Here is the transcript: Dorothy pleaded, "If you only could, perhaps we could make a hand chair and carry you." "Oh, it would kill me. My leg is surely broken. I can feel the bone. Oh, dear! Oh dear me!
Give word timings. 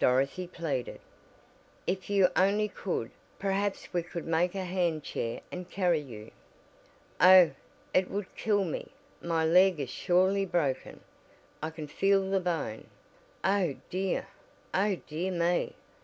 Dorothy 0.00 0.48
pleaded, 0.48 1.00
"If 1.86 2.10
you 2.10 2.30
only 2.34 2.66
could, 2.66 3.12
perhaps 3.38 3.92
we 3.92 4.02
could 4.02 4.26
make 4.26 4.56
a 4.56 4.64
hand 4.64 5.04
chair 5.04 5.40
and 5.52 5.70
carry 5.70 6.00
you." 6.00 6.32
"Oh, 7.20 7.52
it 7.94 8.10
would 8.10 8.34
kill 8.34 8.64
me. 8.64 8.88
My 9.22 9.44
leg 9.44 9.78
is 9.78 9.88
surely 9.88 10.44
broken. 10.46 10.98
I 11.62 11.70
can 11.70 11.86
feel 11.86 12.28
the 12.28 12.40
bone. 12.40 12.88
Oh, 13.44 13.76
dear! 13.88 14.26
Oh 14.74 14.96
dear 15.06 15.30
me! 15.30 15.76